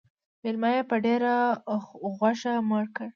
[0.43, 1.33] _مېلمه يې په ډېره
[2.17, 3.09] غوښه مړ کړ.